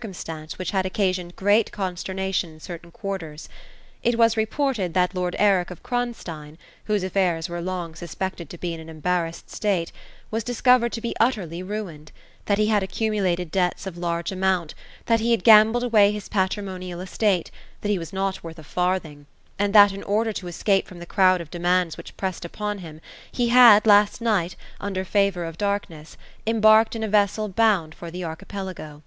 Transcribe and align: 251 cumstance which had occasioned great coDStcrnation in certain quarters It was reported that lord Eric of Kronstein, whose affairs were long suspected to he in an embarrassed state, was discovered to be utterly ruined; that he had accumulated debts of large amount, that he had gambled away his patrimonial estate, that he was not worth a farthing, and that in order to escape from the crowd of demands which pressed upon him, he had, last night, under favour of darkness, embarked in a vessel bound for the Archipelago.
251 0.00 0.14
cumstance 0.46 0.56
which 0.58 0.70
had 0.70 0.86
occasioned 0.86 1.36
great 1.36 1.70
coDStcrnation 1.72 2.44
in 2.44 2.58
certain 2.60 2.90
quarters 2.90 3.50
It 4.02 4.16
was 4.16 4.34
reported 4.34 4.94
that 4.94 5.14
lord 5.14 5.36
Eric 5.38 5.70
of 5.70 5.82
Kronstein, 5.82 6.56
whose 6.84 7.04
affairs 7.04 7.50
were 7.50 7.60
long 7.60 7.94
suspected 7.94 8.48
to 8.48 8.58
he 8.62 8.72
in 8.72 8.80
an 8.80 8.88
embarrassed 8.88 9.50
state, 9.50 9.92
was 10.30 10.42
discovered 10.42 10.90
to 10.92 11.02
be 11.02 11.14
utterly 11.20 11.62
ruined; 11.62 12.12
that 12.46 12.56
he 12.56 12.68
had 12.68 12.82
accumulated 12.82 13.50
debts 13.50 13.86
of 13.86 13.98
large 13.98 14.32
amount, 14.32 14.74
that 15.04 15.20
he 15.20 15.32
had 15.32 15.44
gambled 15.44 15.84
away 15.84 16.12
his 16.12 16.30
patrimonial 16.30 17.02
estate, 17.02 17.50
that 17.82 17.90
he 17.90 17.98
was 17.98 18.10
not 18.10 18.42
worth 18.42 18.58
a 18.58 18.64
farthing, 18.64 19.26
and 19.58 19.74
that 19.74 19.92
in 19.92 20.02
order 20.04 20.32
to 20.32 20.48
escape 20.48 20.86
from 20.88 20.98
the 21.00 21.04
crowd 21.04 21.42
of 21.42 21.50
demands 21.50 21.98
which 21.98 22.16
pressed 22.16 22.46
upon 22.46 22.78
him, 22.78 23.02
he 23.30 23.48
had, 23.50 23.86
last 23.86 24.22
night, 24.22 24.56
under 24.80 25.04
favour 25.04 25.44
of 25.44 25.58
darkness, 25.58 26.16
embarked 26.46 26.96
in 26.96 27.04
a 27.04 27.06
vessel 27.06 27.50
bound 27.50 27.94
for 27.94 28.10
the 28.10 28.24
Archipelago. 28.24 29.02